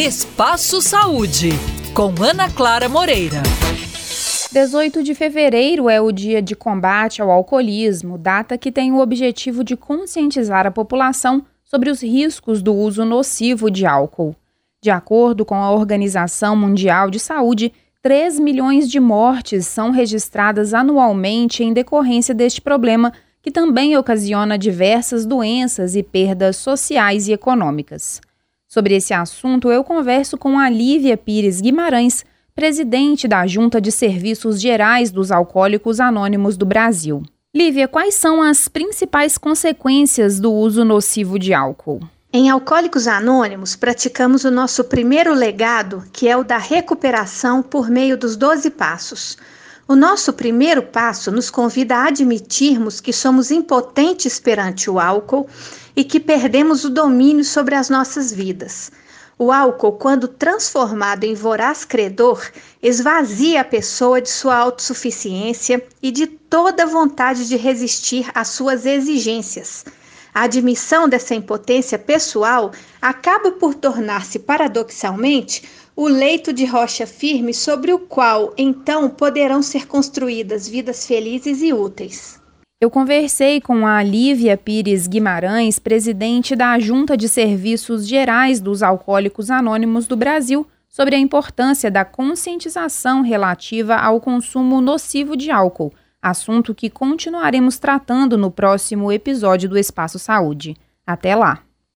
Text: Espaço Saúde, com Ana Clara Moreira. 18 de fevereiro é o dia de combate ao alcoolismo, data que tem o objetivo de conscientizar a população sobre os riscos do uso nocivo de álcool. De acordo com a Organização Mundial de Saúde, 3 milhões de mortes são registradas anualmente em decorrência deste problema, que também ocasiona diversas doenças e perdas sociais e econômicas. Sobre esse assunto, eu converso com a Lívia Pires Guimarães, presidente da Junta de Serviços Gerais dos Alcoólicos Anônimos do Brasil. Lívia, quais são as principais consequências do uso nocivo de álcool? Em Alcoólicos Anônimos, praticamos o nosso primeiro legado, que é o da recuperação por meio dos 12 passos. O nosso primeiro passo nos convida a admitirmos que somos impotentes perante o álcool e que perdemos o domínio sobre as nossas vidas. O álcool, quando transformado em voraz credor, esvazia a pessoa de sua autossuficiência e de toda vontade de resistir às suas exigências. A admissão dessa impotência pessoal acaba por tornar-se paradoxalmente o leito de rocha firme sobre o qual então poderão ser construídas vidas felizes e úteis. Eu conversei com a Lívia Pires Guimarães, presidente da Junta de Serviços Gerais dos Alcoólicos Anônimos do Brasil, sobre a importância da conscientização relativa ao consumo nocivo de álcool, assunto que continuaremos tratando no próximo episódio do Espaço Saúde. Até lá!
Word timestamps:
Espaço 0.00 0.80
Saúde, 0.80 1.50
com 1.92 2.14
Ana 2.24 2.48
Clara 2.50 2.88
Moreira. 2.88 3.42
18 4.50 5.02
de 5.02 5.14
fevereiro 5.14 5.90
é 5.90 6.00
o 6.00 6.10
dia 6.10 6.40
de 6.40 6.56
combate 6.56 7.20
ao 7.20 7.30
alcoolismo, 7.30 8.16
data 8.16 8.56
que 8.56 8.72
tem 8.72 8.92
o 8.92 8.98
objetivo 8.98 9.62
de 9.62 9.76
conscientizar 9.76 10.66
a 10.66 10.70
população 10.70 11.44
sobre 11.62 11.90
os 11.90 12.02
riscos 12.02 12.62
do 12.62 12.74
uso 12.74 13.04
nocivo 13.04 13.70
de 13.70 13.84
álcool. 13.84 14.34
De 14.80 14.90
acordo 14.90 15.44
com 15.44 15.56
a 15.56 15.70
Organização 15.70 16.56
Mundial 16.56 17.10
de 17.10 17.20
Saúde, 17.20 17.70
3 18.00 18.40
milhões 18.40 18.90
de 18.90 18.98
mortes 18.98 19.66
são 19.66 19.90
registradas 19.90 20.72
anualmente 20.72 21.62
em 21.62 21.74
decorrência 21.74 22.34
deste 22.34 22.62
problema, 22.62 23.12
que 23.42 23.50
também 23.50 23.98
ocasiona 23.98 24.56
diversas 24.56 25.26
doenças 25.26 25.94
e 25.94 26.02
perdas 26.02 26.56
sociais 26.56 27.28
e 27.28 27.34
econômicas. 27.34 28.18
Sobre 28.72 28.94
esse 28.94 29.12
assunto, 29.12 29.68
eu 29.68 29.82
converso 29.82 30.38
com 30.38 30.56
a 30.56 30.70
Lívia 30.70 31.16
Pires 31.16 31.60
Guimarães, 31.60 32.24
presidente 32.54 33.26
da 33.26 33.44
Junta 33.44 33.80
de 33.80 33.90
Serviços 33.90 34.60
Gerais 34.60 35.10
dos 35.10 35.32
Alcoólicos 35.32 35.98
Anônimos 35.98 36.56
do 36.56 36.64
Brasil. 36.64 37.20
Lívia, 37.52 37.88
quais 37.88 38.14
são 38.14 38.40
as 38.40 38.68
principais 38.68 39.36
consequências 39.36 40.38
do 40.38 40.52
uso 40.52 40.84
nocivo 40.84 41.36
de 41.36 41.52
álcool? 41.52 41.98
Em 42.32 42.48
Alcoólicos 42.48 43.08
Anônimos, 43.08 43.74
praticamos 43.74 44.44
o 44.44 44.52
nosso 44.52 44.84
primeiro 44.84 45.34
legado, 45.34 46.04
que 46.12 46.28
é 46.28 46.36
o 46.36 46.44
da 46.44 46.58
recuperação 46.58 47.64
por 47.64 47.90
meio 47.90 48.16
dos 48.16 48.36
12 48.36 48.70
passos. 48.70 49.36
O 49.90 49.96
nosso 49.96 50.32
primeiro 50.32 50.84
passo 50.84 51.32
nos 51.32 51.50
convida 51.50 51.96
a 51.96 52.06
admitirmos 52.06 53.00
que 53.00 53.12
somos 53.12 53.50
impotentes 53.50 54.38
perante 54.38 54.88
o 54.88 55.00
álcool 55.00 55.48
e 55.96 56.04
que 56.04 56.20
perdemos 56.20 56.84
o 56.84 56.90
domínio 56.90 57.44
sobre 57.44 57.74
as 57.74 57.90
nossas 57.90 58.32
vidas. 58.32 58.92
O 59.36 59.50
álcool, 59.50 59.94
quando 59.94 60.28
transformado 60.28 61.24
em 61.24 61.34
voraz 61.34 61.84
credor, 61.84 62.40
esvazia 62.80 63.62
a 63.62 63.64
pessoa 63.64 64.22
de 64.22 64.30
sua 64.30 64.54
autossuficiência 64.54 65.84
e 66.00 66.12
de 66.12 66.28
toda 66.28 66.86
vontade 66.86 67.48
de 67.48 67.56
resistir 67.56 68.30
às 68.32 68.46
suas 68.46 68.86
exigências. 68.86 69.84
A 70.32 70.42
admissão 70.42 71.08
dessa 71.08 71.34
impotência 71.34 71.98
pessoal 71.98 72.70
acaba 73.02 73.52
por 73.52 73.74
tornar-se 73.74 74.38
paradoxalmente 74.38 75.62
o 75.96 76.06
leito 76.06 76.52
de 76.52 76.64
rocha 76.64 77.06
firme 77.06 77.52
sobre 77.52 77.92
o 77.92 77.98
qual 77.98 78.54
então 78.56 79.10
poderão 79.10 79.62
ser 79.62 79.86
construídas 79.86 80.68
vidas 80.68 81.06
felizes 81.06 81.60
e 81.62 81.72
úteis. 81.72 82.40
Eu 82.80 82.88
conversei 82.88 83.60
com 83.60 83.86
a 83.86 84.02
Lívia 84.02 84.56
Pires 84.56 85.06
Guimarães, 85.06 85.78
presidente 85.78 86.56
da 86.56 86.78
Junta 86.78 87.14
de 87.14 87.28
Serviços 87.28 88.06
Gerais 88.06 88.58
dos 88.58 88.82
Alcoólicos 88.82 89.50
Anônimos 89.50 90.06
do 90.06 90.16
Brasil, 90.16 90.66
sobre 90.88 91.14
a 91.14 91.18
importância 91.18 91.90
da 91.90 92.04
conscientização 92.04 93.20
relativa 93.20 93.96
ao 93.96 94.20
consumo 94.20 94.80
nocivo 94.80 95.36
de 95.36 95.50
álcool, 95.50 95.92
assunto 96.22 96.74
que 96.74 96.90
continuaremos 96.90 97.78
tratando 97.78 98.36
no 98.36 98.50
próximo 98.50 99.10
episódio 99.10 99.68
do 99.68 99.78
Espaço 99.78 100.18
Saúde. 100.18 100.76
Até 101.06 101.34
lá! 101.34 101.69